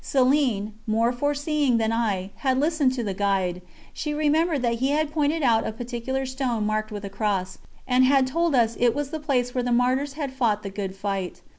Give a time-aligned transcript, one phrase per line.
[0.03, 3.61] Céline, more foreseeing than I, had listened to the guide.
[3.93, 8.03] She remembered that he had pointed out a particular stone marked with a cross, and
[8.03, 11.41] had told us it was the place where the Martyrs had fought the good fight.